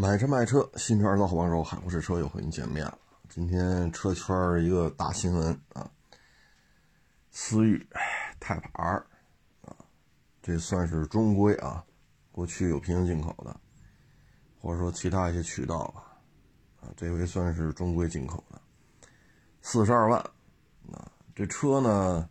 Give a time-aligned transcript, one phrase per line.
[0.00, 2.96] 买车卖车，新车二手好帮手，海阔试车又和您见面了。
[3.28, 5.90] 今天车圈一个大新闻啊，
[7.32, 7.84] 思域
[8.38, 9.04] Type R
[9.62, 9.74] 啊，
[10.40, 11.84] 这算是中规啊，
[12.30, 13.58] 过去有平行进口的，
[14.60, 16.04] 或者说其他一些渠道吧，
[16.80, 18.60] 啊，这回算是中规进口的，
[19.62, 20.20] 四十二万
[20.92, 22.30] 啊，这车呢，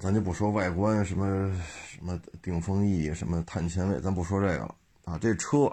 [0.00, 1.54] 咱就不说外观什么
[1.86, 5.70] 什么顶风翼什么碳纤维，咱不说这个了啊，这车。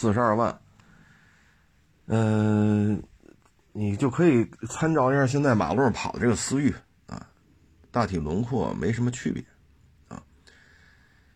[0.00, 0.56] 四十二万，
[2.06, 3.02] 嗯，
[3.72, 6.72] 你就可以参照一下现在马路上跑的这个思域
[7.08, 7.28] 啊，
[7.90, 9.44] 大体轮廓没什么区别
[10.06, 10.22] 啊。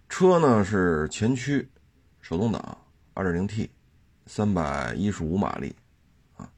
[0.08, 1.68] 车呢是前驱，
[2.20, 2.78] 手动挡，
[3.14, 3.68] 二点零 T，
[4.26, 5.74] 三百一十五马力，
[6.36, 6.48] 啊，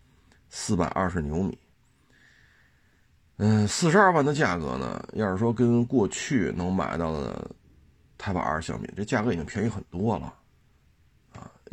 [0.51, 1.59] 四百二十牛米。
[3.39, 7.51] 嗯，四十二万的价格呢，要是说跟过去能买到的
[8.19, 10.35] Type R 相比，这价格已经便宜很多了。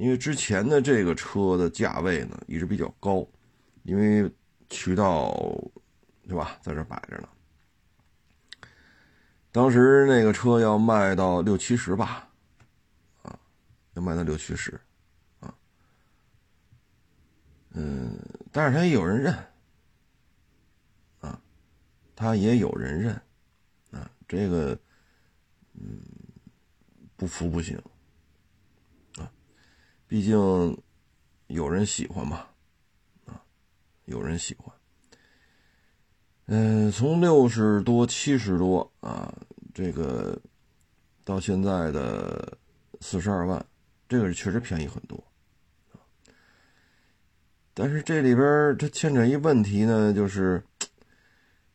[0.02, 3.24] 因为之前的这个车的价位呢一直比较高，
[3.84, 4.28] 因为
[4.68, 5.32] 渠道
[6.28, 7.30] 对吧，在这摆着呢。
[9.52, 12.28] 当时那个车要卖到六七十吧，
[13.22, 13.40] 啊，
[13.94, 14.72] 要卖到六七十，
[15.40, 15.54] 啊，
[17.70, 18.18] 嗯，
[18.52, 19.36] 但是他也有人认，
[21.20, 21.40] 啊，
[22.16, 23.14] 他也有人认，
[23.92, 24.76] 啊，这个，
[25.74, 26.02] 嗯，
[27.16, 27.80] 不服不行。
[30.12, 30.78] 毕竟
[31.48, 32.46] 有人喜欢嘛，
[33.24, 33.42] 啊，
[34.04, 34.76] 有人喜欢。
[36.48, 39.34] 嗯，从六十多、七十多啊，
[39.74, 40.38] 这个
[41.24, 42.58] 到现在的
[43.00, 43.66] 四十二万，
[44.10, 45.24] 这个确实便宜很多。
[47.74, 50.62] 但是这里边它牵扯一问题呢，就是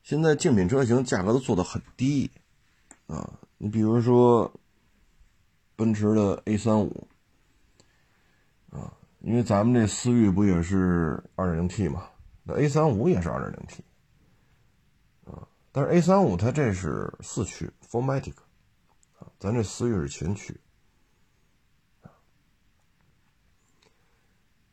[0.03, 2.31] 现在竞品车型价格都做的很低
[3.07, 3.41] 啊。
[3.57, 4.53] 你比如说
[5.75, 7.09] 奔驰的 A 三五。
[9.21, 12.09] 因为咱们这思域不也是二点零 T 嘛，
[12.45, 13.83] 那 A 三五也是二点零 T，
[15.25, 18.39] 啊，但是 A 三五它这是四驱 f o r m a t i c
[19.19, 20.61] 啊，咱这思域是前驱，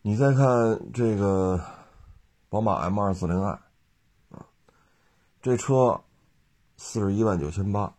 [0.03, 1.59] 你再看这个
[2.50, 3.59] 宝马 M 二四零 i，
[4.29, 4.45] 啊，
[5.41, 6.00] 这车
[6.78, 7.95] 四十一万九千八，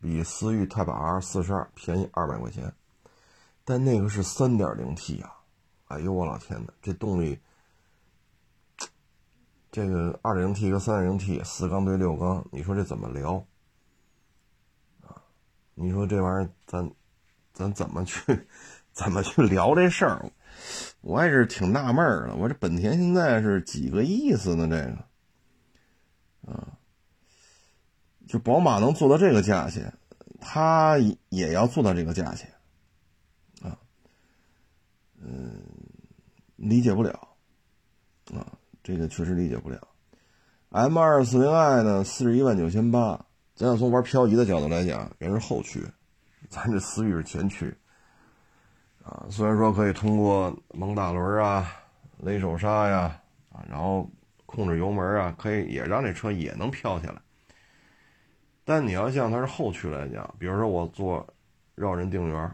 [0.00, 2.74] 比思域 Type R 四十二便宜二百块钱，
[3.64, 5.32] 但那个是三点零 T 呀。
[5.94, 7.38] 哎呦我老天呐，这动力，
[9.70, 13.46] 这个二点零 T 和三点零 T 四缸对六缸，你说这怎么聊？
[15.02, 15.22] 啊，
[15.74, 16.90] 你说这玩意儿咱
[17.52, 18.46] 咱怎么去
[18.92, 20.32] 怎么去聊这事儿？
[21.00, 22.34] 我也是挺纳闷儿的。
[22.34, 24.66] 我这本田现在是几个意思呢？
[24.68, 26.78] 这个啊，
[28.26, 29.96] 就宝马能做到这个价钱，
[30.40, 32.52] 它也要做到这个价钱
[33.62, 33.78] 啊，
[35.20, 35.60] 嗯。
[36.64, 37.10] 理解不了，
[38.32, 38.40] 啊，
[38.82, 39.78] 这个确实理解不了。
[40.70, 43.26] M 二四零 i 呢，四十一万九千八。
[43.54, 45.86] 咱要从玩漂移的角度来讲，也是后驱，
[46.48, 47.72] 咱这思域是前驱，
[49.04, 51.70] 啊，虽然说可以通过蒙大轮啊、
[52.18, 53.20] 雷手刹呀，
[53.52, 54.10] 啊，然后
[54.46, 57.14] 控制油门啊，可以也让这车也能飘起来。
[58.64, 61.24] 但你要像它是后驱来讲，比如说我做
[61.74, 62.50] 绕人定圆，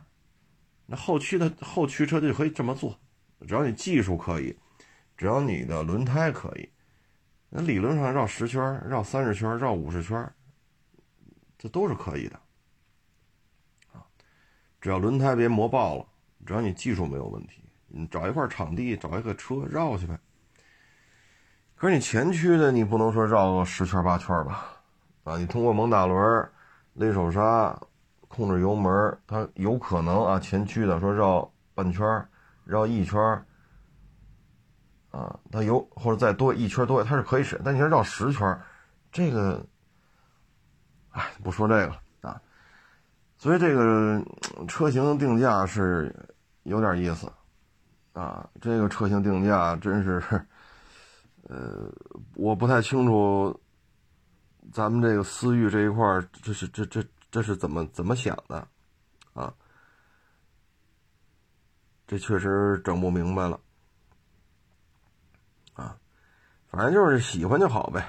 [0.84, 2.98] 那后驱的后驱车就可以这么做。
[3.46, 4.56] 只要你技术可以，
[5.16, 6.68] 只要你的轮胎可以，
[7.48, 10.32] 那理论上绕十圈、绕三十圈、绕五十圈，
[11.58, 12.38] 这都是可以的。
[13.92, 14.04] 啊，
[14.80, 16.06] 只要轮胎别磨爆了，
[16.46, 20.18] 只要你技术没有问题，你找一块场地，找一个车绕去呗。
[21.74, 24.82] 可是你前驱的，你不能说绕个十圈八圈吧？
[25.24, 26.50] 啊，你通过猛打轮、
[26.92, 27.78] 勒手刹、
[28.28, 32.04] 控制油门，它有可能啊，前驱的说绕半圈。
[32.64, 33.44] 绕一圈儿
[35.10, 37.60] 啊，它有或者再多一圈多，它是可以使。
[37.64, 38.64] 但你说绕十圈儿
[39.10, 39.64] 这个，
[41.10, 42.40] 哎，不说这个了啊。
[43.36, 44.24] 所以这个
[44.68, 46.14] 车型定价是
[46.62, 47.30] 有点意思
[48.12, 48.48] 啊。
[48.60, 50.22] 这个车型定价真是，
[51.48, 51.92] 呃，
[52.34, 53.58] 我不太清楚
[54.72, 57.02] 咱们这个思域这一块儿这是这这
[57.32, 58.68] 这是怎么怎么想的
[59.32, 59.52] 啊？
[62.10, 63.60] 这确实整不明白了，
[65.74, 65.96] 啊，
[66.66, 68.04] 反正就是喜欢就好呗，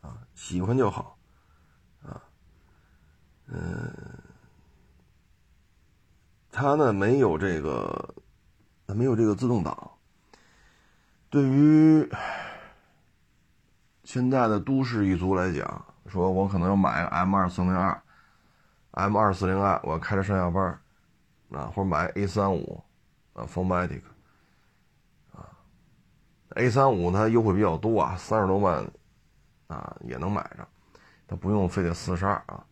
[0.00, 1.18] 啊，喜欢就好，
[2.02, 2.16] 啊，
[3.46, 3.92] 嗯，
[6.50, 8.14] 它呢没有这个，
[8.86, 9.90] 它没有这个自动挡。
[11.28, 12.10] 对于
[14.02, 18.02] 现在的都市一族来讲，说我可能要买个 M 二四零二
[18.92, 20.81] ，M 二四零二我开着上下班。
[21.52, 22.82] 啊，或者买 A 三五，
[23.32, 24.04] 啊 f o r m a t i c
[25.32, 25.48] 啊
[26.56, 28.90] ，A 三五它优惠比较多啊，三十多万
[29.66, 30.66] 啊也能买着，
[31.26, 32.66] 它不用非得四十二啊。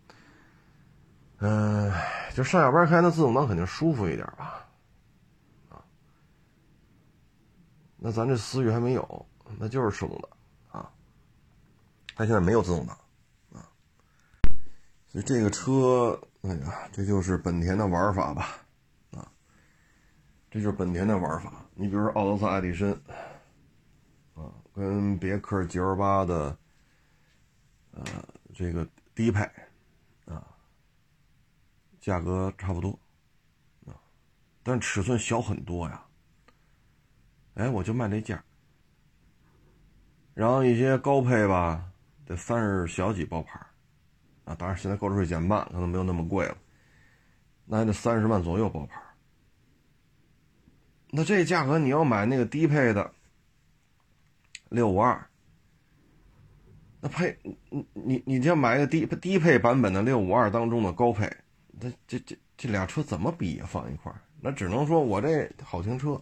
[1.42, 1.90] 嗯，
[2.34, 4.68] 就上下班开那自动挡肯定舒服一点吧，
[5.70, 5.80] 啊，
[7.96, 9.26] 那咱这思域还没有，
[9.58, 10.90] 那就是手动挡啊，
[12.14, 12.94] 它现在没有自动挡
[13.54, 13.64] 啊，
[15.08, 18.48] 所以这个车，哎呀，这就是本田的玩法吧，
[20.50, 21.64] 这就是本田的玩法。
[21.74, 22.92] 你比如说奥德赛、爱迪绅，
[24.34, 26.58] 啊，跟别克 GL 八的，
[27.92, 28.04] 呃，
[28.54, 29.42] 这个低配。
[30.26, 30.46] 啊
[32.00, 32.98] 价格差不多，
[33.84, 33.92] 啊，
[34.62, 36.02] 但尺寸小很多呀。
[37.54, 38.42] 哎，我就卖这价。
[40.32, 41.92] 然后一些高配吧，
[42.24, 43.60] 得三十小几包牌
[44.46, 46.56] 啊，当然现在购置税减半，可能没有那么贵了，
[47.66, 48.98] 那还得三十万左右包牌
[51.12, 53.10] 那这价格你要买那个低配的
[54.68, 55.26] 六五二，
[57.00, 57.36] 那配
[57.70, 61.28] 你你你要买个低低配版本的六五二当中的高配。
[61.80, 63.64] 这这这这俩车怎么比呀？
[63.66, 66.20] 放一块儿，那只能说我这好停车，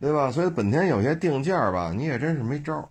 [0.00, 0.30] 对吧？
[0.32, 2.90] 所以本田有些定价吧，你也真是没招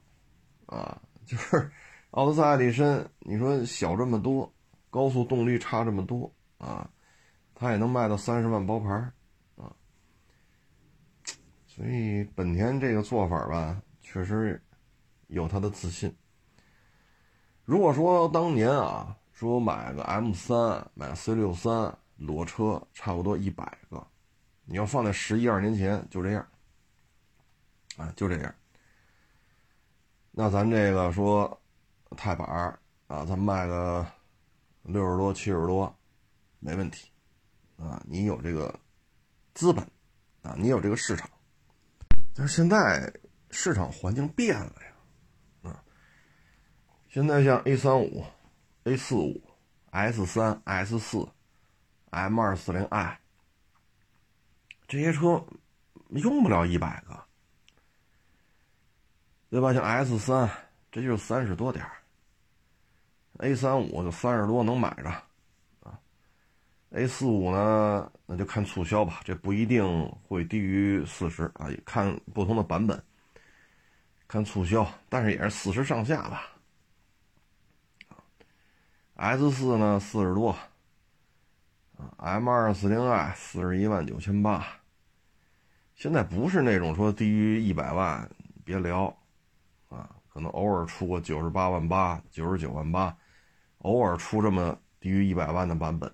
[0.68, 1.02] 啊。
[1.26, 1.70] 就是
[2.12, 4.50] 奥德赛、爱迪绅，你说小这么多，
[4.90, 6.90] 高速动力差这么多啊，
[7.54, 9.12] 它也能卖到三十万包牌。
[11.76, 14.62] 所以本田这个做法吧，确实
[15.28, 16.16] 有他的自信。
[17.66, 19.18] 如果说当年啊。
[19.36, 24.08] 说买个 M 三，买 C 六三裸车，差不多一百个。
[24.64, 26.48] 你要放在十一二年前，就这样，
[27.98, 28.56] 啊，就这样。
[30.32, 31.62] 那咱这个说
[32.16, 32.48] 钛板
[33.08, 34.08] 啊，咱卖个
[34.84, 35.94] 六十多、七十多，
[36.60, 37.12] 没问题，
[37.76, 38.74] 啊，你有这个
[39.54, 39.86] 资本，
[40.44, 41.30] 啊，你有这个市场。
[42.36, 43.12] 但是现在
[43.50, 45.84] 市场环境变了呀，啊，
[47.10, 48.24] 现在像 A 三五。
[48.88, 49.42] A 四五、
[49.90, 51.28] S 三、S 四、
[52.12, 53.20] M 二四零 i
[54.88, 55.44] 这些车
[56.10, 57.26] 用不了一百个，
[59.50, 59.74] 对吧？
[59.74, 60.48] 像 S 三，
[60.92, 61.84] 这就是三十多点
[63.40, 65.24] a 三五就三十多能买着。
[66.92, 69.84] A 四五呢，那就看促销吧，这不一定
[70.24, 73.04] 会低于四十啊，看不同的版本，
[74.28, 76.52] 看促销，但是也是四十上下吧。
[79.16, 80.56] S 四呢，四十多
[82.18, 84.66] ，M 二四零 i 四十一万九千八。
[85.96, 88.30] 现在不是那种说低于一百万
[88.64, 89.06] 别聊，
[89.90, 93.16] 啊，可能偶尔出个九十八万八、九十九万八，
[93.80, 96.10] 偶尔出这么低于一百万的版本。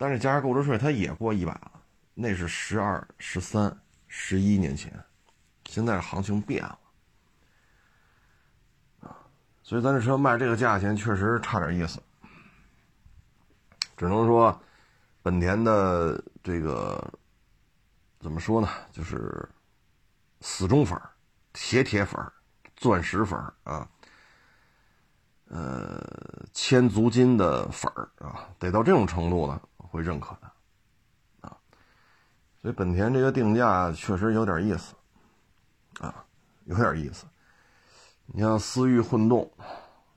[0.00, 1.72] 但是加上购置税，它也过一百了，
[2.14, 4.90] 那是十二、十三、十一年前，
[5.66, 6.78] 现在行情变了
[9.00, 9.14] 啊。
[9.62, 12.02] 所以咱这车卖这个价钱确实差点意思，
[13.94, 14.58] 只能说
[15.22, 17.12] 本田的这个
[18.20, 18.70] 怎么说呢？
[18.90, 19.46] 就是
[20.40, 20.98] 死忠粉、
[21.52, 22.18] 铁铁粉、
[22.74, 23.86] 钻石粉啊，
[25.48, 26.02] 呃，
[26.54, 29.60] 千足金的粉儿啊，得到这种程度呢
[29.90, 30.50] 会认可的
[31.48, 31.56] 啊。
[32.62, 34.94] 所以本田这个定价确实有点意思
[36.00, 36.24] 啊，
[36.64, 37.26] 有点意思。
[38.26, 39.50] 你像思域混动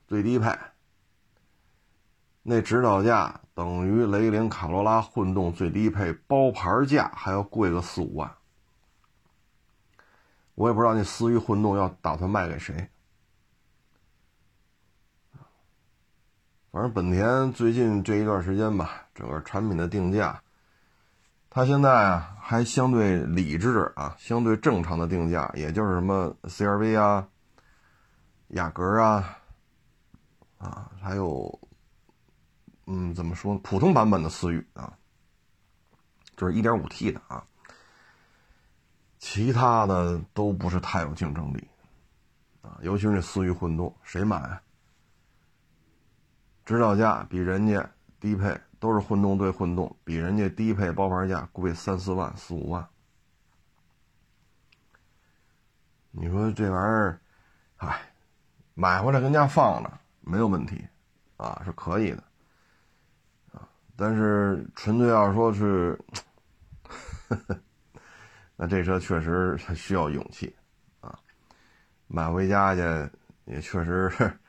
[0.08, 0.56] 最低配，
[2.44, 8.32] 那指导价等于雷凌卡罗拉混动最低配包牌价还要贵个四五万。
[10.56, 12.88] 我也不知道那思域混动要打算卖给谁。
[16.74, 20.42] 反正本田最近这一段时间吧，整个产品的定价，
[21.48, 27.28] 它现在啊还相对理智啊，相对正常的定价，也就是什么 CRV 啊。
[28.48, 29.38] 雅阁啊，
[30.58, 31.60] 啊，还有，
[32.88, 33.56] 嗯，怎么说？
[33.60, 34.92] 普通版本的思域啊，
[36.36, 37.46] 就是一点五 T 的啊，
[39.20, 41.68] 其他的都不是太有竞争力
[42.64, 44.60] 啊，尤其是思域混动，谁买？
[46.66, 47.90] 指导价比人家
[48.20, 52.88] 低配，都是混动对混动，比人家低配包牌价贵三四万、四五万，
[56.12, 57.22] 你说这玩意儿，
[57.78, 58.10] 唉。
[58.76, 60.84] 买回来跟家放着没有问题，
[61.38, 62.24] 啊是可以的，
[63.52, 65.96] 啊，但是纯粹要说是，
[68.58, 70.56] 那这车确实需要勇气，
[71.02, 71.20] 啊，
[72.08, 72.82] 买回家去
[73.46, 74.40] 也确实是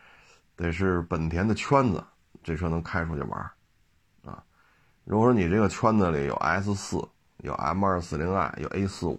[0.56, 2.04] 得是本田的圈子，
[2.42, 3.50] 这车能开出去玩儿，
[4.24, 4.42] 啊，
[5.04, 7.08] 如果说你这个圈子里有 S 四，
[7.38, 9.18] 有 M 二四零 i，有 A 四五，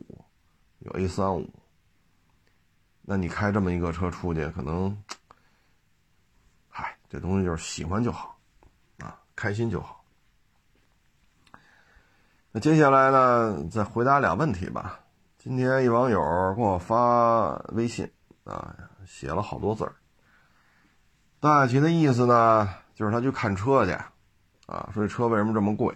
[0.80, 1.50] 有 A 三五。
[3.02, 4.98] 那你开这么一个车出去，可能，
[6.70, 8.40] 嗨，这东西就是喜欢就好，
[9.00, 10.04] 啊，开心就好。
[12.52, 15.02] 那接下来呢，再回答俩问题吧。
[15.38, 16.20] 今天一网友
[16.56, 18.10] 给我发微信
[18.46, 18.76] 啊，
[19.06, 19.94] 写了好多字儿。
[21.40, 23.92] 大概其的意思呢，就是他去看车去，
[24.66, 25.96] 啊，说这车为什么这么贵？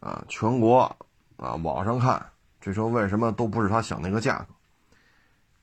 [0.00, 0.96] 啊，全国
[1.36, 2.24] 啊，网上看
[2.60, 4.46] 这车为什么都不是他想那个价格？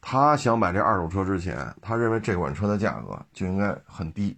[0.02, 4.38] 他想买这二手车之前，他认为这款车的价格就应该很低。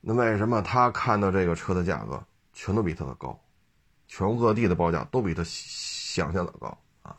[0.00, 2.22] 那为什么他看到这个车的价格
[2.52, 3.38] 全都比他的高？
[4.06, 7.16] 全国各地的报价都比他想象的高啊！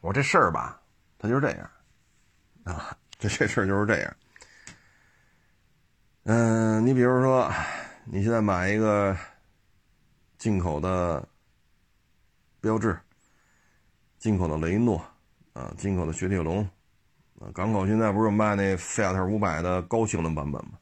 [0.00, 0.80] 我这事儿吧，
[1.18, 1.70] 他就是这样
[2.64, 4.16] 啊，这这事儿就是这样。
[6.24, 7.50] 嗯，你比如说，
[8.04, 9.16] 你现在买一个
[10.38, 11.26] 进口的
[12.60, 12.98] 标致，
[14.18, 15.02] 进口的雷诺
[15.52, 16.62] 啊，进口的雪铁龙
[17.40, 20.72] 啊，港口现在不是卖那菲亚特五百的高性能版本吗？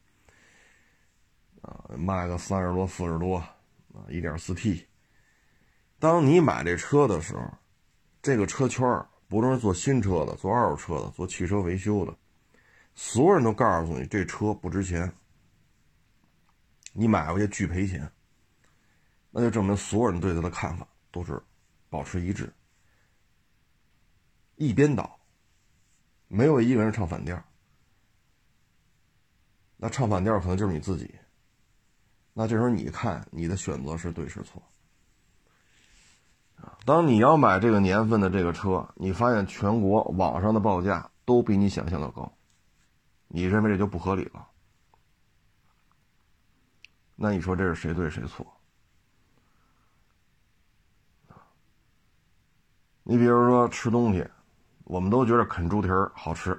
[1.62, 3.42] 啊，卖个三十多、四十多。
[3.94, 4.84] 啊，一点四 T。
[6.00, 7.42] 当你买这车的时候，
[8.20, 8.84] 这个车圈
[9.28, 12.12] 不论是做新车的、做二手车的、做汽车维修的，
[12.94, 15.12] 所有人都告诉你这车不值钱，
[16.92, 18.10] 你买回去巨赔钱。
[19.30, 21.42] 那就证明所有人对他的看法都是
[21.90, 22.52] 保持一致，
[24.54, 25.18] 一边倒，
[26.28, 27.42] 没有一个人唱反调。
[29.76, 31.12] 那唱反调可能就是你自己。
[32.32, 34.62] 那这时候你看你的选择是对是错
[36.84, 42.32] 当你要买这个年份的这个车，你发现全国网上的报价都比你想象的高，
[43.34, 44.46] 你认为这就不合理了？
[47.16, 48.46] 那你说这是谁对谁错？
[53.02, 54.24] 你比如说吃东西，
[54.84, 56.54] 我们都觉得啃猪蹄儿好吃，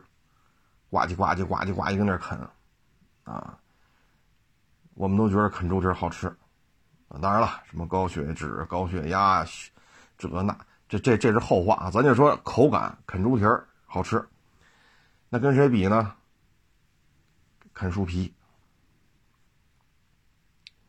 [0.90, 2.38] 呱唧呱唧呱唧呱唧跟那啃，
[3.24, 3.58] 啊。
[4.96, 6.28] 我们都觉得啃猪蹄儿好吃，
[7.08, 9.46] 啊，当然了，什么高血脂、高血压，
[10.18, 10.58] 这那
[10.90, 11.90] 这这这是后话啊。
[11.90, 14.28] 咱就说口感，啃猪蹄儿好吃，
[15.30, 16.14] 那跟谁比呢？
[17.76, 18.34] 啃树皮，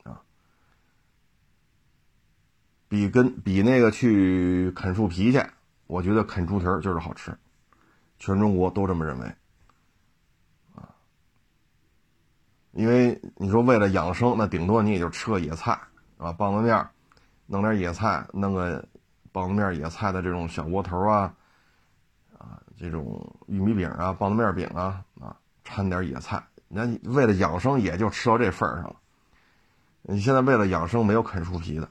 [0.04, 0.22] 啊，
[2.88, 5.44] 比跟比那个去啃树皮去，
[5.88, 7.36] 我觉得啃猪蹄儿就是好吃，
[8.20, 9.26] 全中国都这么认为
[10.76, 10.94] 啊。
[12.70, 15.72] 因为你说为了养生，那顶多你也就吃个野菜
[16.18, 16.88] 啊，棒子面
[17.46, 18.86] 弄点野菜，弄个
[19.32, 21.34] 棒子面野菜的这种小窝头啊，
[22.38, 26.40] 啊，这种玉米饼啊，棒子面饼啊，啊，掺点野菜。
[26.68, 28.96] 那为了养生，也就吃到这份儿上了。
[30.02, 31.90] 你现在为了养生，没有啃树皮的，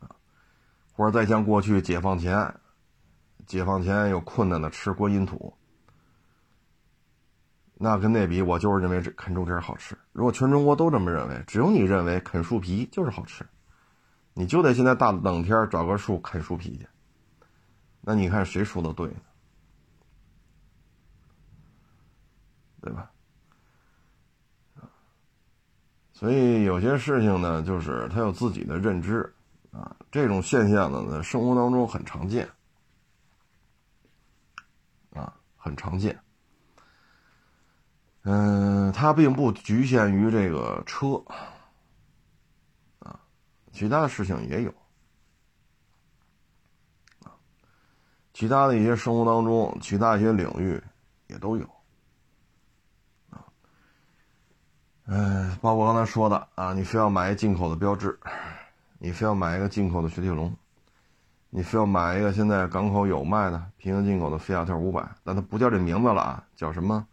[0.00, 0.10] 啊，
[0.92, 2.54] 或者再像过去解放前，
[3.46, 5.54] 解放前有困难的吃观音土。
[7.74, 9.98] 那跟那比，我就是认为这啃猪蹄好吃。
[10.12, 13.44] 如果全中国都这么认为，只有你认为啃树皮就是好吃，
[14.34, 16.86] 你就得现在大冷天找个树啃树皮去。
[18.00, 19.20] 那你看谁说的对呢？
[22.82, 23.10] 对吧？
[26.12, 29.34] 所以有些事情呢，就是他有自己的认知
[29.70, 29.96] 啊。
[30.10, 32.48] 这种现象呢，在生活当中很常见
[35.14, 36.18] 啊，很常见。
[38.24, 41.20] 嗯，它并不局限于这个车
[43.00, 43.18] 啊，
[43.72, 44.72] 其他的事情也有
[47.24, 47.34] 啊，
[48.32, 50.80] 其他的一些生活当中，其他一些领域
[51.26, 51.64] 也都有
[53.30, 53.42] 啊。
[55.14, 58.18] 嗯，包括刚才说的啊，你非要买一进口的标志，
[58.98, 60.50] 你非要买一个进口的雪铁龙，
[61.50, 67.06] 你非要买一个现在港口有卖的平行进口的菲亚特五百，但它不叫这名字了啊，叫什么？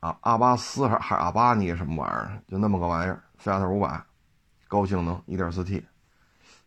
[0.00, 2.40] 啊，阿巴斯还还阿巴尼什么玩意儿？
[2.48, 4.02] 就那么个玩意儿，菲亚特五百，
[4.66, 5.84] 高性能，一点四 T，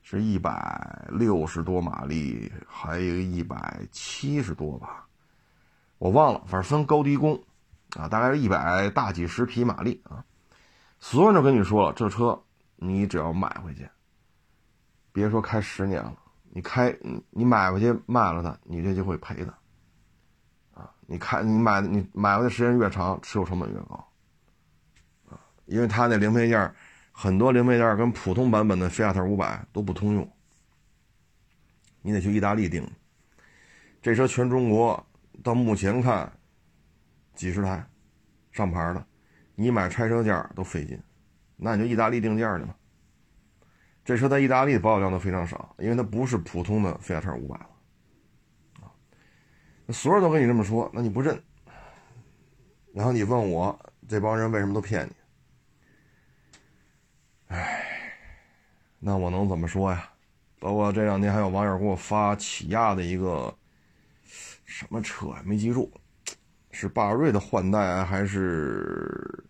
[0.03, 5.07] 是一百六十多马力，还有一百七十多吧，
[5.97, 7.41] 我忘了，反正分高低功，
[7.95, 10.23] 啊，大概是一百大几十匹马力啊。
[10.99, 12.39] 所有人都跟你说了，这车
[12.75, 13.89] 你只要买回去，
[15.11, 16.13] 别说开十年了，
[16.51, 16.95] 你开
[17.29, 19.53] 你买回去卖了它，你这就会赔的
[20.73, 20.91] 啊。
[21.07, 24.07] 你看，你买你买回的时间越长，持有成本越高，
[25.29, 26.75] 啊，因为它那零配件，
[27.11, 30.31] 很多零配件跟普通版本的菲亚特五百都不通用，
[32.01, 32.85] 你得去意大利订。
[34.01, 35.05] 这车全中国
[35.43, 36.31] 到目前看，
[37.39, 37.81] 几十台，
[38.51, 39.07] 上牌的，
[39.55, 41.01] 你买拆车件都费劲，
[41.55, 42.75] 那你就意大利定件去吧，
[44.03, 47.69] 这车在意大利的保有量都非常少，因为它不是普通的菲亚特五百了
[48.81, 48.91] 啊。
[49.93, 51.41] 所有人都跟你这么说，那你不认？
[52.93, 55.15] 然后你问我这帮人为什么都骗你？
[57.55, 58.11] 哎，
[58.99, 60.11] 那我能怎么说呀？
[60.59, 63.57] 包括这两天还有网友给我发起亚的一个
[64.65, 65.41] 什么车呀？
[65.45, 65.89] 没记住，
[66.71, 69.43] 是巴瑞的换代还是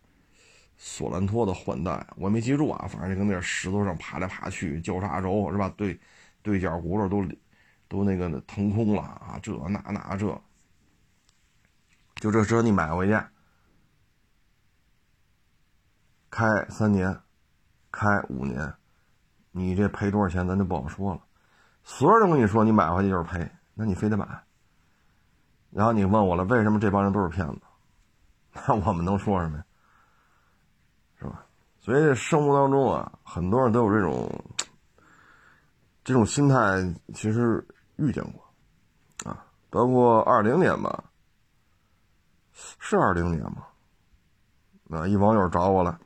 [0.78, 2.06] 索兰托的换代？
[2.16, 2.88] 我没记住啊。
[2.88, 5.72] 反正就跟那石头上爬来爬去，交叉轴是吧？
[5.76, 6.00] 对，
[6.42, 7.24] 对角轱辘都
[7.88, 9.40] 都那个腾空了啊！
[9.42, 10.42] 这那那这，
[12.16, 13.20] 就这车你买回去，
[16.30, 17.20] 开三年，
[17.92, 18.74] 开五年。
[19.52, 21.22] 你这赔多少钱，咱就不好说了。
[21.84, 24.26] 所有人跟你说你买回去就是赔，那你非得买。
[25.72, 27.62] 然后你问我了，为什么这帮人都是骗子？
[28.54, 29.64] 那我们能说什么呀？
[31.20, 31.46] 是吧？
[31.80, 34.44] 所以这生活当中啊，很多人都有这种
[36.04, 36.56] 这种心态，
[37.14, 37.66] 其实
[37.98, 39.46] 遇见过啊。
[39.70, 41.04] 包括二零年吧，
[42.52, 43.66] 是二零年吗？
[44.90, 46.00] 啊，一网友找我了，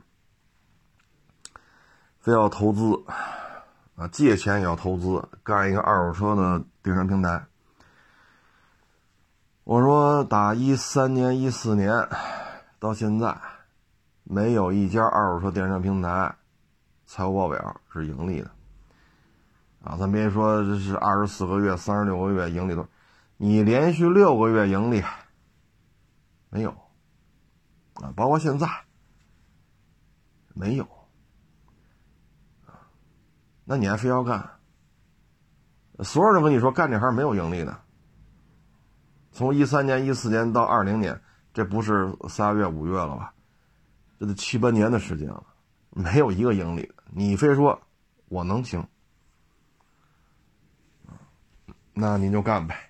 [2.20, 3.02] 非要投资。
[3.96, 7.46] 啊，借钱也要投资，干一个二手车的电商平台。
[9.64, 12.10] 我说，打一三年、一四年
[12.80, 13.40] 到现在，
[14.24, 16.36] 没有一家二手车电商平台
[17.06, 18.52] 财务报表是盈利的。
[19.86, 22.86] 啊，咱别说这是二十四个月、三十六个月盈利多，
[23.38, 25.02] 你连续六个月盈利
[26.50, 26.72] 没有？
[27.94, 28.68] 啊，包括现在
[30.54, 30.86] 没有。
[33.64, 34.60] 那你还非要干？
[36.00, 37.80] 所有人跟你说干这行没有盈利的。
[39.34, 41.20] 从一三年、一四年到二零年，
[41.54, 43.34] 这不是仨月、五月了吧？
[44.20, 45.44] 这得七八年的时间了，
[45.90, 47.04] 没有一个盈利的。
[47.10, 47.82] 你非说
[48.30, 48.88] 我能行，
[51.94, 52.90] 那您就干呗。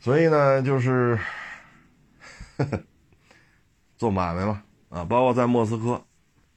[0.00, 1.16] 所以呢，就是
[3.96, 6.02] 做买卖嘛，啊，包括在莫斯科，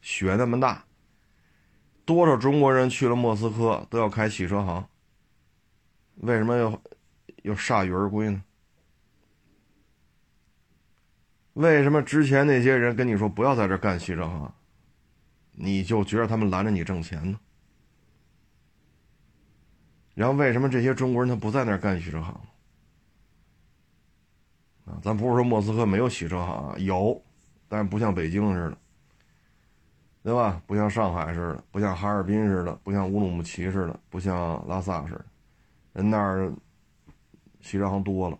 [0.01, 0.83] 雪那么大。
[2.05, 4.87] 多少中国人去了莫斯科都要开汽车行？
[6.21, 6.81] 为什么要
[7.45, 8.43] 又铩羽而归呢？
[11.53, 14.51] 为什么之前那些人跟你说不要在这干汽车行，
[15.51, 17.39] 你就觉得他们拦着你挣钱呢？
[20.15, 22.33] 然后为什么这些中国人他不在那儿干汽车行？
[24.85, 27.23] 啊，咱不是说莫斯科没有汽车行，有，
[27.67, 28.77] 但是不像北京似的。
[30.23, 30.59] 对吧？
[30.65, 35.25] 不像上海似的，不像哈尔滨似的，不像乌鲁木齐似的，不像拉萨似的，
[35.93, 36.51] 人那儿
[37.65, 38.37] 汽车行多了。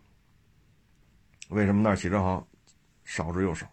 [1.50, 2.48] 为什么那儿汽车行
[3.04, 3.66] 少之又少？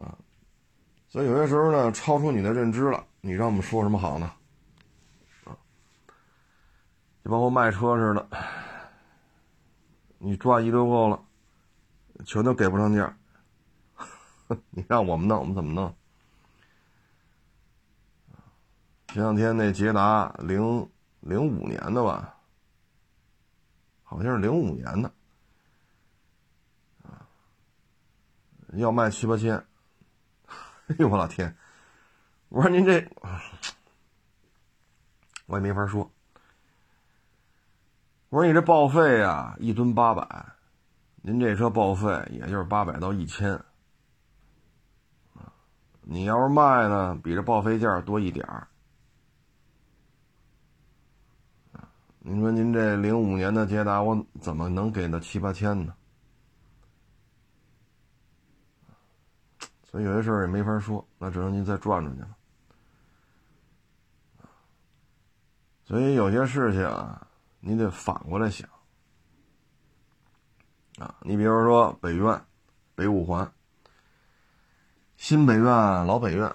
[0.00, 0.18] 啊，
[1.08, 4.32] 所以有些时候呢，超出你的认知了，你让我们说什么好呢？
[5.44, 5.56] 啊，
[7.24, 8.28] 就包括卖车似的，
[10.18, 11.24] 你赚一溜够了，
[12.26, 13.16] 全都给不上价。
[14.70, 15.96] 你让我们弄，我们怎么弄？
[19.06, 22.33] 前两天那捷达零零五年的吧，
[24.14, 25.12] 好像是零五年的，
[28.74, 29.56] 要卖七八千。
[30.86, 31.52] 哎呦我老天！
[32.48, 33.10] 我说您这，
[35.46, 36.08] 我也没法说。
[38.28, 40.46] 我说你这报废啊，一吨八百，
[41.16, 43.60] 您这车报废也就是八百到一千。
[46.02, 48.68] 你要是卖呢，比这报废价多一点儿。
[52.26, 55.94] 您说您这零五年的捷达，我怎么能给那七八千呢？
[59.82, 62.34] 所以有些事儿也没法说，那只能您再转转去了。
[65.84, 67.26] 所以有些事情啊，
[67.60, 68.66] 你得反过来想。
[70.96, 72.42] 啊，你比如说北苑、
[72.94, 73.52] 北五环。
[75.18, 75.64] 新北苑、
[76.06, 76.46] 老北苑，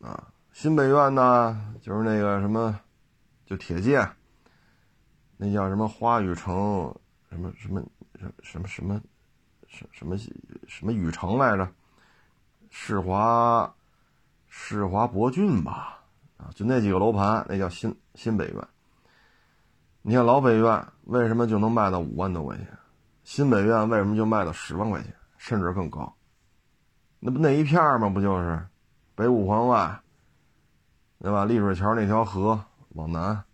[0.00, 2.78] 啊，新北苑呢，就是那个什么，
[3.44, 4.08] 就铁建，
[5.40, 6.94] 那叫什么花雨城，
[7.30, 7.80] 什么什么
[8.18, 9.00] 什么什么什么
[9.92, 10.18] 什么
[10.66, 11.66] 什么雨城来着？
[12.70, 13.72] 世华
[14.48, 16.00] 世华博骏吧，
[16.36, 18.68] 啊，就那几个楼盘，那叫新新北苑。
[20.02, 22.66] 你看老北苑为什么就能卖到五万多块钱？
[23.22, 26.12] 新北苑为什么就卖到十万块钱，甚至更高？
[27.20, 28.08] 那不那一片吗？
[28.08, 28.66] 不就是
[29.14, 30.00] 北五环外，
[31.20, 31.44] 对吧？
[31.44, 33.44] 丽水桥那条河往南，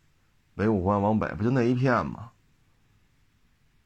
[0.55, 2.31] 北五环往北，不就那一片吗？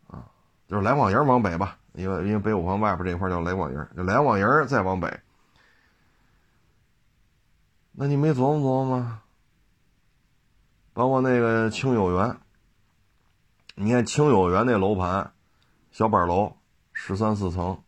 [0.09, 0.25] 啊，
[0.67, 5.21] 就是来往营往北吧，因为因为北五环外边这块叫来往营，就来往营再往北，
[7.93, 9.23] 那你没琢磨琢磨吗？
[10.93, 12.37] 包括那个清友园，
[13.77, 15.33] 你看清友园那楼盘，
[15.93, 16.57] 小板楼，
[16.93, 17.81] 十三四层，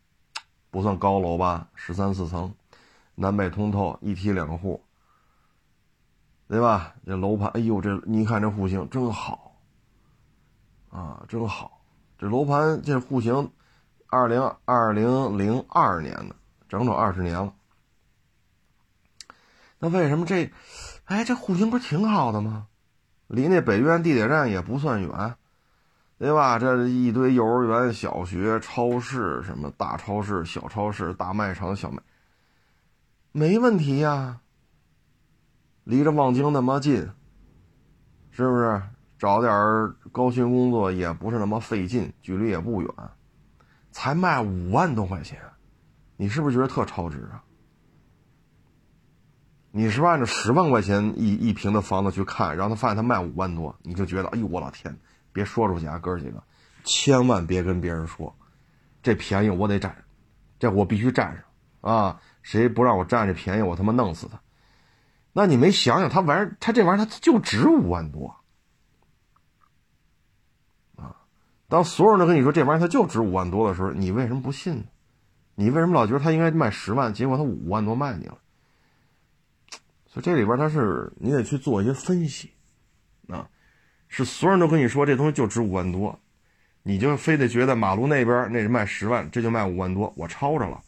[0.69, 1.67] 不算高楼吧？
[1.75, 2.55] 十三四层，
[3.15, 4.81] 南北通透，一梯两户，
[6.51, 6.93] 对吧？
[7.05, 9.55] 这楼盘，哎呦，这你看这户型真好，
[10.89, 11.79] 啊，真好。
[12.17, 13.49] 这楼盘这户型，
[14.07, 16.35] 二零二零零二年的，
[16.67, 17.53] 整整二十年了。
[19.79, 20.51] 那为什么这，
[21.05, 22.67] 哎，这户型不是挺好的吗？
[23.27, 25.35] 离那北苑地铁站也不算远，
[26.19, 26.59] 对吧？
[26.59, 32.03] 这一堆幼儿园、小学、超市，什么大超市、小超市、大卖场、小卖，
[33.31, 34.41] 没问题呀。
[35.83, 37.09] 离着望京那么近，
[38.31, 38.81] 是不是？
[39.17, 39.51] 找点
[40.11, 42.91] 高薪工作也不是那么费劲，距离也不远，
[43.91, 45.39] 才卖五万多块钱，
[46.17, 47.43] 你是不是觉得特超值啊？
[49.69, 54.97] 你是不是按照十万块钱一一平的房子去看，然后他发现他卖五万多，你就觉得哎呦我老天，
[55.31, 56.41] 别说出去啊，哥几个，
[56.83, 58.35] 千万别跟别人说，
[59.03, 59.95] 这便宜我得占，
[60.57, 62.21] 这我必须占上啊！
[62.41, 64.41] 谁不让我占这便宜，我他妈弄死他！
[65.33, 68.35] 那你没想想，他玩意儿，他这玩意儿他就值五万多
[70.97, 71.15] 啊！
[71.69, 74.83] 当所有人都跟你说这玩意儿它就值五万多的时候，你为什么不信呢？
[75.55, 78.37] 你为什么老觉得他应该卖十万，结果他五万多卖你了？
[80.07, 82.51] 所以这里边它是你得去做一些分析，
[83.29, 83.47] 啊，
[84.09, 86.19] 是所有人都跟你说这东西就值五万多，
[86.83, 90.81] 你就非得觉得马路那边那是卖十万，这就卖五万多，我抄着了。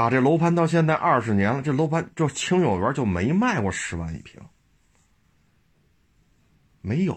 [0.00, 4.40] 打这楼盘到现在二十年了，这楼盘就清友园就没卖过十万一平，
[6.80, 7.12] 没有，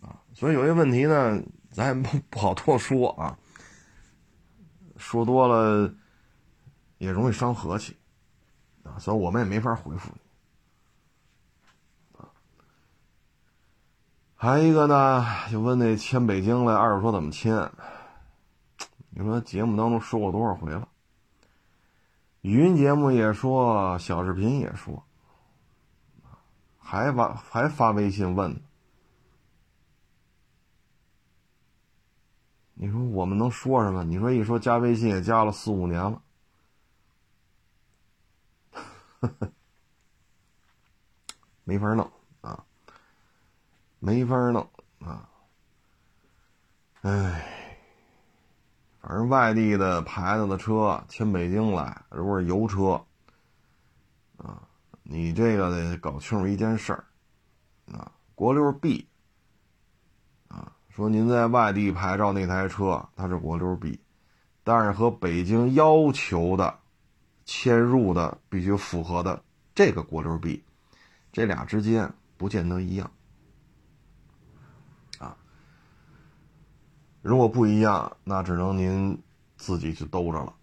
[0.00, 1.38] 啊，所以有些问题呢，
[1.70, 3.36] 咱也不不好多说啊，
[4.96, 5.92] 说多了。
[6.96, 7.94] 也容易伤和气，
[8.82, 10.20] 啊，所以我们也没法回复你，
[12.18, 12.28] 啊。
[14.34, 17.70] 还一个呢，就问那迁北京来，二手车怎么迁？
[19.10, 20.88] 你说节目当中说过多少回了？
[22.42, 25.04] 语音节目也说，小视频也说，
[26.78, 28.60] 还发还发微信问。
[32.74, 34.04] 你说我们能说什么？
[34.04, 36.22] 你说一说加微信也加了四五年了。
[41.64, 42.64] 没法弄啊，
[43.98, 44.66] 没法弄
[45.00, 45.28] 啊！
[47.02, 47.59] 哎，
[49.00, 53.02] 反正外地的牌子的车迁北京来，如果是油车
[54.36, 54.62] 啊，
[55.02, 57.04] 你这个得搞清楚一件事儿
[57.92, 59.06] 啊，国六 B
[60.48, 63.98] 啊，说您在外地牌照那台车它是国六 B，
[64.62, 66.78] 但是和北京要求的。
[67.46, 69.42] 迁入的必须符合的
[69.74, 70.62] 这个国六 B，
[71.32, 73.10] 这俩之间不见得一样
[77.22, 79.22] 如果不一样，那只能您
[79.56, 80.54] 自己去兜着了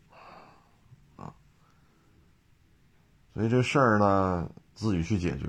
[1.15, 1.34] 啊。
[3.34, 5.48] 所以这事儿呢，自己去解决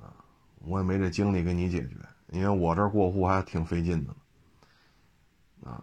[0.00, 0.12] 啊。
[0.60, 1.96] 我也没这精力给你解决，
[2.28, 5.82] 因为我这过户还挺费劲的啊。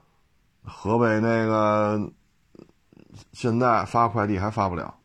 [0.63, 2.11] 河北那个。
[3.33, 4.97] 现在发快递还发不了，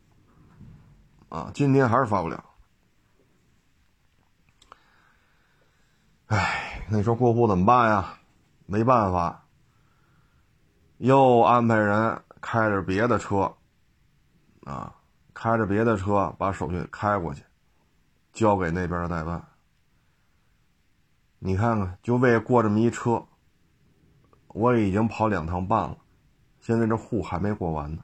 [1.27, 2.41] 啊，今天还是发不了。
[6.27, 8.17] 哎，那你说过户怎么办呀？
[8.67, 9.47] 没办法，
[10.97, 13.55] 又安排人开着别的车，
[14.65, 14.93] 啊，
[15.33, 17.43] 开着别的车把手续开过去，
[18.33, 19.41] 交给那边的代办。
[21.39, 23.25] 你看看，就为过这么一车，
[24.49, 25.97] 我已经跑两趟办了，
[26.59, 28.03] 现在这户还没过完呢。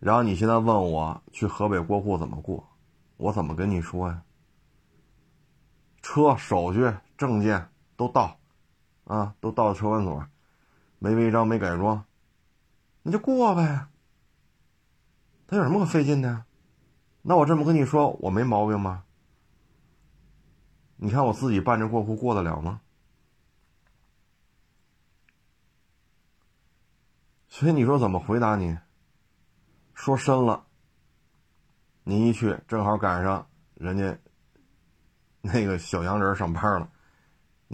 [0.00, 2.68] 然后你现在问我去河北过户怎么过，
[3.18, 4.20] 我怎么跟你说呀？
[6.02, 8.36] 车手续证件都到，
[9.12, 10.26] 啊，都到车管所，
[10.98, 12.06] 没违章没改装，
[13.02, 13.88] 那就过呗。
[15.46, 16.44] 他有什么可费劲的？
[17.20, 19.04] 那我这么跟你说，我没毛病吗？
[20.96, 22.80] 你看我自己办这过户过得了吗？
[27.48, 28.78] 所以你说怎么回答你？
[29.92, 30.64] 说深了，
[32.04, 34.18] 您一去正好赶上人家
[35.42, 36.90] 那个小洋人上班了，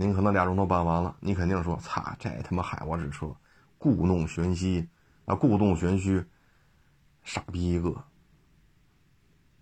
[0.01, 3.35] 您可能俩钟头办完了，你肯定说：“擦，这他妈害我这车，
[3.79, 4.89] 故弄玄虚
[5.25, 6.25] 啊，故弄玄虚，
[7.25, 7.93] 傻逼一个。”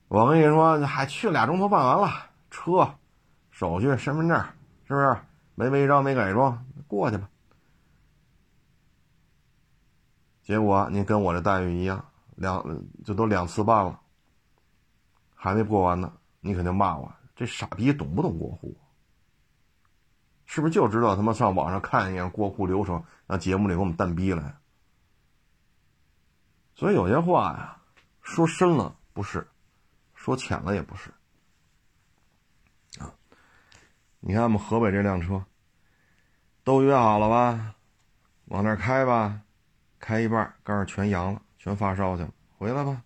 [0.08, 2.96] 我跟你说，还去俩钟头办完了，车、
[3.50, 4.38] 手续、身份证，
[4.86, 5.16] 是不是
[5.54, 7.30] 没违章没改装，过去吧。
[10.42, 12.04] 结果您跟我这待遇一样。
[12.34, 12.62] 两
[13.02, 13.98] 就都两次办了，
[15.34, 18.76] 还没过完呢，你肯定骂我这傻逼懂不懂过户？
[20.46, 24.56] 是不是就知道他妈上网上看一眼过户流程，让节目里给我们蛋逼来？
[26.74, 27.76] 所以有些话呀，
[28.22, 29.46] 说深了不是，
[30.14, 31.10] 说浅了也不是。
[32.98, 33.12] 啊，
[34.20, 35.44] 你看我们河北这辆车，
[36.64, 37.74] 都约好了吧？
[38.46, 39.40] 往那儿开吧，
[39.98, 43.02] 开一半杆儿全扬了，全发烧去了，回来吧。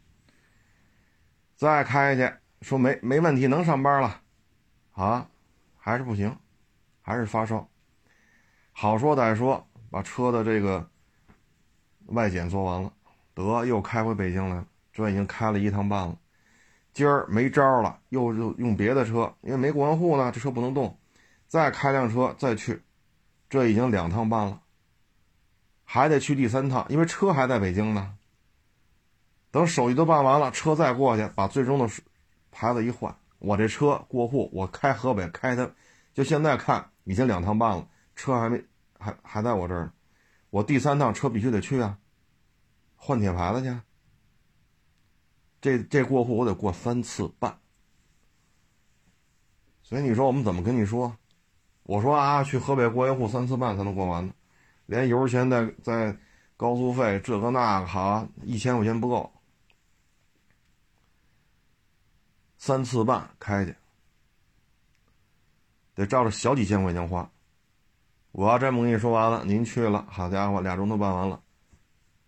[1.57, 4.20] 再开去，说没没问题，能上班了，
[4.92, 5.29] 啊，
[5.79, 6.37] 还是不行。
[7.00, 7.68] 还是发烧，
[8.72, 10.88] 好说歹说，把车的这个
[12.06, 12.92] 外检做完了，
[13.34, 14.66] 得又开回北京来了。
[14.92, 16.18] 这已经开了一趟半了，
[16.92, 20.98] 今儿没招了，又又用别的车，因为没过完户呢，这车不能动，
[21.46, 22.82] 再开辆车再去，
[23.48, 24.60] 这已经两趟半了，
[25.84, 28.16] 还得去第三趟，因为车还在北京呢。
[29.52, 31.88] 等手续都办完了，车再过去，把最终的
[32.50, 35.70] 牌子一换，我这车过户，我开河北开它，
[36.12, 36.90] 就现在看。
[37.05, 38.62] 已经两趟半了，车还没，
[38.96, 39.90] 还还在我这儿，
[40.51, 41.99] 我第三趟车必须得去啊，
[42.94, 43.81] 换铁牌子去。
[45.61, 47.59] 这这过户我得过三次半，
[49.83, 51.16] 所以你说我们怎么跟你说？
[51.83, 54.33] 我说啊，去河北过一户三次半才能过完呢，
[54.87, 56.16] 连油钱在在
[56.57, 59.33] 高速费这个那个哈，一千块钱不够，
[62.57, 63.75] 三次半开去。
[66.00, 67.30] 得照着小几千块钱花，
[68.32, 71.38] 我要这么跟你说完了，您去了，好家伙，俩钟头办完了，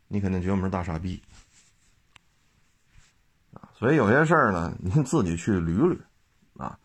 [0.08, 1.22] 你肯定觉得我们是大傻逼！
[3.78, 5.98] 所以有些事儿呢，您自己去捋捋
[6.62, 6.78] 啊。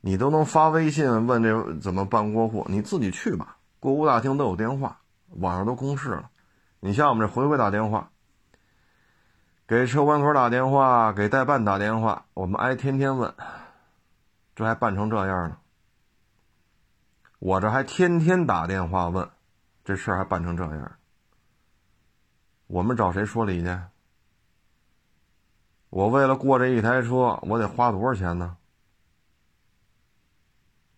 [0.00, 3.56] 你都能发微信问这怎么办过户，你自己去吧。
[3.80, 5.00] 过户大厅都有电话，
[5.40, 6.30] 网上都公示了。
[6.78, 8.10] 你像我们这回回打电话，
[9.66, 13.34] 给车管所打电话，给代办打电话，我们挨天天问。
[14.58, 15.56] 这还办成这样呢？
[17.38, 19.30] 我这还天天打电话问，
[19.84, 20.98] 这事儿还办成这样。
[22.66, 23.80] 我们找谁说理去？
[25.90, 28.56] 我为了过这一台车，我得花多少钱呢？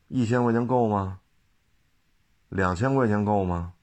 [0.09, 1.21] 一千块钱够吗？
[2.49, 3.75] 两千块钱够吗？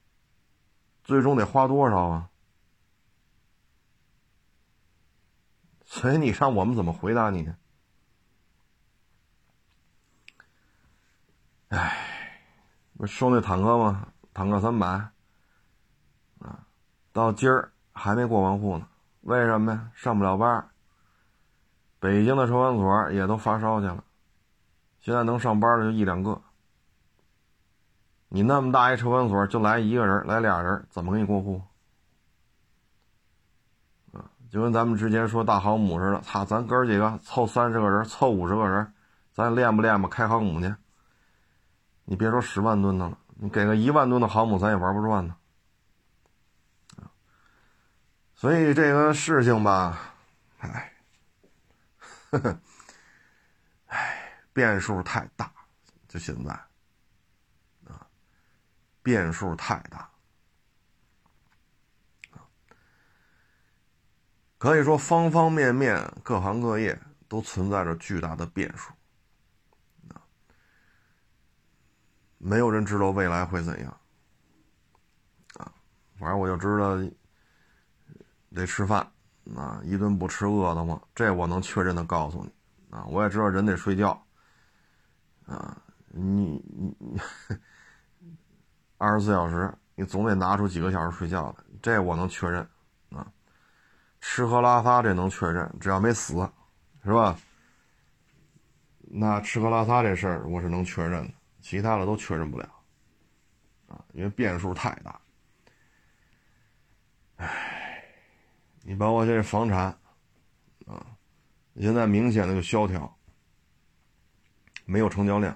[1.04, 2.30] 最终得花多少啊？
[5.84, 7.56] 所以你让我们怎么回答你呢？
[11.68, 11.94] 唉，
[12.96, 14.08] 不收那坦克吗？
[14.32, 14.86] 坦克三百，
[16.38, 16.64] 啊，
[17.12, 18.88] 到今儿还没过完户呢。
[19.20, 19.90] 为什么呀？
[19.94, 20.66] 上不了班。
[22.00, 24.02] 北京的车管所也都发烧去了，
[25.00, 26.40] 现在能上班的就一两个。
[28.28, 31.60] 你那么大一车管所，就来一个人，来俩人，怎么给你过户？
[34.12, 38.94] 啊，就跟咱们之前说大航母似的，操，咱哥几个凑三十个人，凑五十个人，
[39.32, 40.08] 咱练不练吧？
[40.08, 40.74] 开航母去。
[42.10, 45.36] 你别说十万吨的了，你给个一万吨的航母，咱也玩不转呢。
[48.34, 50.14] 所以这个事情吧，
[50.60, 50.90] 唉，
[52.30, 52.60] 呵呵，
[53.88, 55.52] 唉，变数太大，
[56.08, 56.52] 就现在，
[57.84, 58.06] 啊，
[59.02, 60.10] 变数太大，
[64.56, 68.94] 可以说方方面面、各行各业都存在着巨大的变数。
[72.38, 74.00] 没有人知道未来会怎样，
[75.58, 75.70] 啊，
[76.18, 76.96] 反正我就知道
[78.54, 79.06] 得吃饭，
[79.56, 84.10] 啊，一顿不吃饿得慌，这我能确认的告诉你，啊，我也知道人得睡觉，
[85.46, 87.20] 啊，你你你，
[88.98, 92.66] 二十四小时你总得拿出几个小时睡觉来，这我能确认，
[93.10, 93.26] 啊，
[94.20, 96.48] 吃喝拉撒这能确认，只要没死，
[97.04, 97.36] 是吧？
[99.10, 101.34] 那吃喝拉撒这事儿我是能确认的。
[101.68, 102.66] 其他的都确认不了，
[103.88, 105.20] 啊，因为变数太大。
[107.36, 108.02] 唉，
[108.84, 109.94] 你包括这房产，
[110.86, 111.14] 啊，
[111.78, 113.14] 现在明显的就萧条，
[114.86, 115.52] 没有成交量，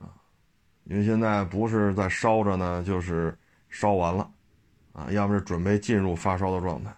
[0.00, 0.16] 啊，
[0.84, 4.32] 因为现在不是在烧着呢，就是烧完了，
[4.94, 6.96] 啊，要么是准备进入发烧的状态，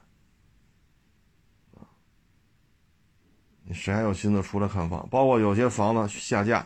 [3.64, 5.08] 你谁还有心思出来看房？
[5.10, 6.64] 包括有些房子下架。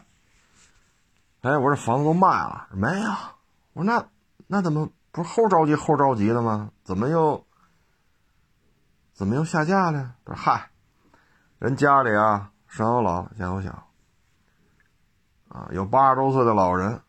[1.40, 3.10] 哎，我这房子都卖了，没有。
[3.72, 4.04] 我说那
[4.46, 6.70] 那怎么不是后着急后着急的吗？
[6.82, 7.46] 怎么又
[9.12, 10.14] 怎么又下架了？
[10.24, 10.70] 他说嗨，
[11.58, 13.88] 人家里啊，上有老下有小，
[15.48, 17.00] 啊，有八十多岁的老人，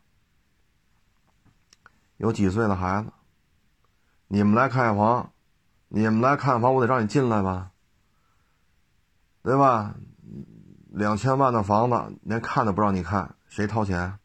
[2.16, 3.12] 有几岁的孩子，
[4.28, 5.32] 你们来看房，
[5.88, 7.70] 你们来看房，我得让你进来吧，
[9.42, 9.94] 对吧？
[10.92, 14.18] 两千万的房子，连看都不让你看，谁掏钱？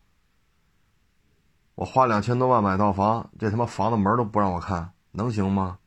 [1.74, 5.80] 我花两千多万买套房，这他妈房子门都不让我看，能行吗？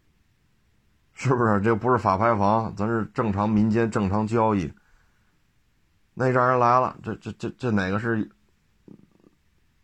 [1.14, 1.60] 是不是？
[1.62, 4.70] 这不是法拍房，咱是正常民间正常交易。
[6.12, 8.30] 那让人来了，这这这这哪个是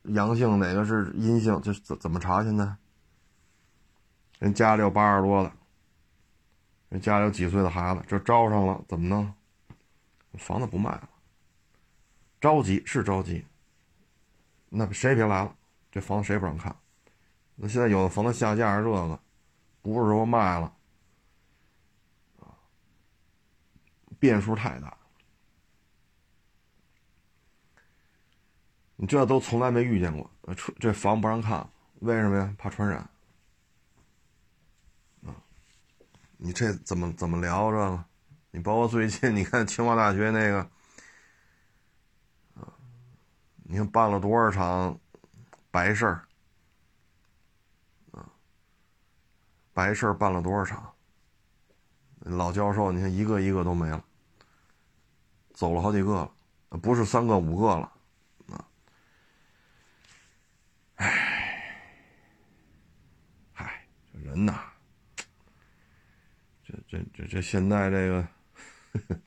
[0.03, 1.59] 阳性，哪个是阴性？
[1.63, 2.43] 这怎怎么查？
[2.43, 2.77] 现在
[4.41, 5.53] 人家里有八十多的，
[6.89, 9.33] 人家里有几岁的孩子，这招上了怎么弄？
[10.39, 11.09] 房子不卖了，
[12.43, 13.47] 着急是着急。
[14.69, 15.57] 那谁也别来了，
[15.93, 16.75] 这房子谁也不让看。
[17.55, 19.21] 那现在有的房子下架，这个
[19.81, 20.75] 不是说卖了，
[24.19, 24.97] 变数太大。
[28.97, 31.69] 你这都从来没遇见过，这这房不让看，
[32.01, 32.53] 为什么呀？
[32.59, 32.99] 怕传染。
[35.25, 35.31] 啊，
[36.39, 38.05] 你这怎么怎么聊这个？
[38.51, 40.69] 你包括最近你看清华大学那个。
[43.73, 45.01] 你看办了多少场
[45.71, 46.29] 白事儿
[48.11, 48.29] 啊？
[49.73, 50.95] 白事儿办了多少场？
[52.19, 54.05] 老教授，你看一个一个都没了，
[55.55, 56.31] 走了好几个了，
[56.83, 57.91] 不是三个五个了
[58.51, 58.69] 啊！
[60.97, 61.75] 唉，
[63.55, 64.71] 嗨，这人呐，
[66.63, 68.21] 这这这这现在这个。
[68.93, 69.19] 呵呵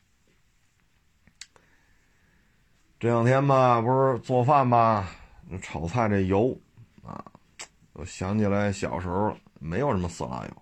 [2.98, 5.10] 这两天吧，不是做饭吧，
[5.62, 6.58] 炒菜这油
[7.04, 7.24] 啊，
[7.92, 10.62] 我想起来小时候没有什么色拉油。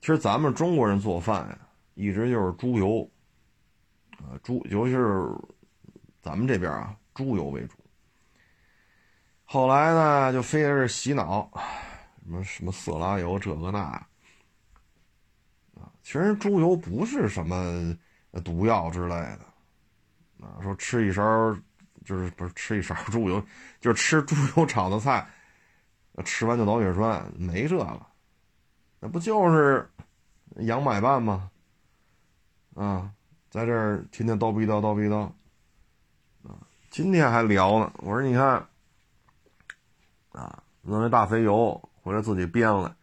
[0.00, 1.58] 其实咱们中国人做饭呀，
[1.94, 3.08] 一直就是猪油
[4.18, 5.32] 啊，猪尤其是
[6.20, 7.76] 咱们这边啊，猪油为主。
[9.44, 11.48] 后来呢，就非得是洗脑，
[12.24, 14.06] 什么什么色拉油这个那啊，
[16.02, 17.96] 其实猪油不是什么
[18.44, 19.47] 毒药之类的。
[20.40, 21.22] 啊，说吃一勺，
[22.04, 23.44] 就是不是吃一勺猪油，
[23.80, 25.28] 就是吃猪油炒的菜，
[26.24, 28.06] 吃完就脑血栓，没这个，
[29.00, 29.88] 那不就是
[30.56, 31.50] 羊买办吗？
[32.74, 33.10] 啊，
[33.50, 35.22] 在这儿天天叨逼叨叨逼叨，
[36.48, 36.58] 啊，
[36.90, 38.66] 今天还聊呢，我说你看，
[40.30, 42.96] 啊，弄那大肥油回来自己煸了，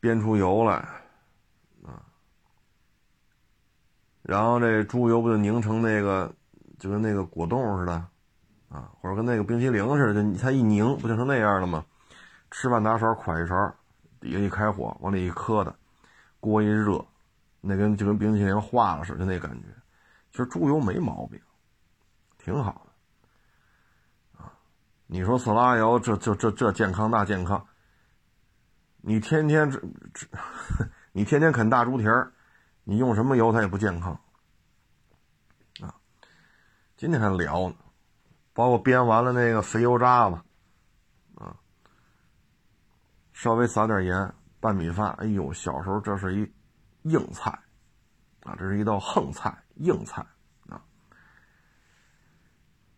[0.00, 0.86] 煸出油来。
[4.24, 6.34] 然后这猪油不就凝成那个，
[6.78, 7.92] 就跟那个果冻似的，
[8.70, 11.84] 啊，或者跟那个冰淇淋似的，就它一凝不就成那样了吗？
[12.50, 13.74] 吃饭拿勺㧟一勺，
[14.20, 15.76] 底下一开火往里一磕的，
[16.40, 17.04] 锅一热，
[17.60, 19.66] 那跟就跟冰淇淋化了似的那感觉。
[20.32, 21.38] 其实猪油没毛病，
[22.38, 22.86] 挺好
[24.38, 24.50] 的，啊，
[25.06, 27.62] 你说色拉油这这这这健康那健康，
[29.02, 29.78] 你天天这
[30.14, 30.26] 这，
[31.12, 32.32] 你天天啃大猪蹄儿。
[32.86, 34.12] 你用什么油它也不健康，
[35.80, 35.96] 啊！
[36.98, 37.76] 今天还聊呢，
[38.52, 40.36] 包括煸完了那个肥油渣子，
[41.36, 41.56] 啊，
[43.32, 46.52] 稍微撒点盐拌米饭，哎呦，小时候这是一
[47.04, 47.50] 硬菜，
[48.42, 50.22] 啊，这是一道横菜，硬菜
[50.68, 50.84] 啊。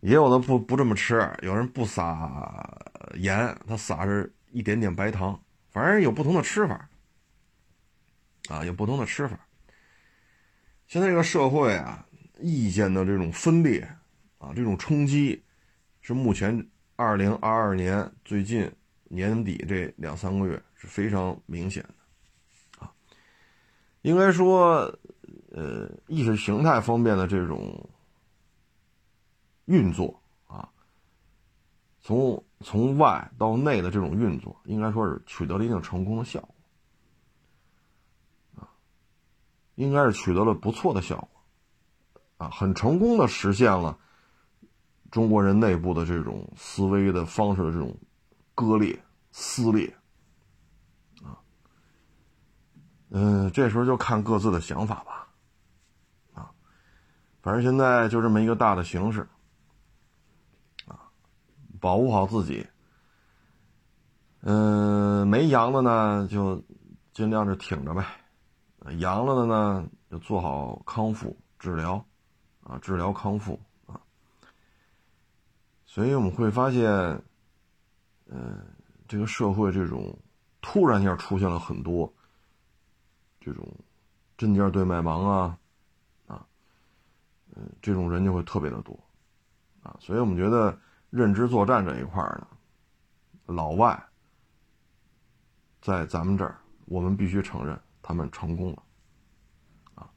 [0.01, 2.61] 也有的不不这么吃，有人不撒
[3.15, 6.89] 盐，他撒是一点点白糖，反正有不同的吃法，
[8.49, 9.46] 啊，有不同的吃法。
[10.87, 12.07] 现在这个社会啊，
[12.39, 13.81] 意见的这种分裂
[14.37, 15.43] 啊，这种冲击，
[15.99, 18.71] 是目前二零二二年最近
[19.03, 22.89] 年底这两三个月是非常明显的啊。
[24.03, 24.97] 应该说，
[25.51, 27.89] 呃，意识形态方面的这种
[29.65, 30.69] 运作啊，
[32.01, 36.55] 从从外到内的这种运作，应该说是取得了一定成功的效果。
[39.77, 41.29] 应该是取得了不错的效果，
[42.37, 43.95] 啊，很成功的实现了
[45.11, 47.95] 中国人内部的这种思维的方式的这种
[48.55, 48.99] 割裂
[49.31, 49.95] 撕裂，
[51.23, 51.37] 啊，
[53.11, 55.27] 嗯，这时候就看各自的想法吧，
[56.33, 56.49] 啊，
[57.43, 59.27] 反正现在就这么一个大的形势，
[60.87, 61.05] 啊，
[61.79, 62.65] 保护好自己，
[64.41, 66.63] 嗯，没阳的呢就
[67.13, 68.03] 尽量是挺着呗。
[68.93, 72.03] 阳了的呢，就做好康复治疗，
[72.63, 73.99] 啊，治疗康复啊。
[75.85, 76.89] 所以我们会发现，
[78.27, 78.65] 嗯，
[79.07, 80.17] 这个社会这种
[80.61, 82.11] 突然一下出现了很多
[83.39, 83.67] 这种
[84.37, 85.59] 针尖对麦芒啊，
[86.27, 86.45] 啊，
[87.55, 88.97] 嗯，这种人就会特别的多，
[89.83, 90.77] 啊，所以我们觉得
[91.09, 92.47] 认知作战这一块呢，
[93.45, 94.01] 老外
[95.81, 98.83] 在咱们这儿，我们必须承认他们成功了，
[99.95, 100.09] 啊，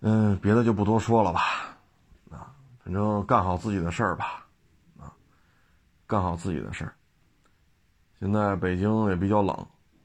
[0.00, 1.76] 嗯，别的就不多说了吧，
[2.30, 4.46] 啊，反正干好自己的事儿吧，
[4.98, 5.12] 啊，
[6.06, 6.96] 干好自己的事儿。
[8.18, 9.54] 现在北京也比较冷，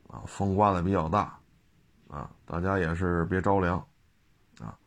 [0.09, 1.39] 啊，风刮的比较大，
[2.09, 3.77] 啊，大家也是别着凉，
[4.59, 4.77] 啊，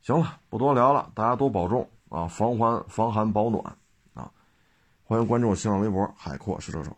[0.00, 3.76] 行了，不多聊了，大家多保重啊，防寒防寒保暖。
[4.14, 4.30] 啊，
[5.02, 6.96] 欢迎关注新浪微博海阔是车手。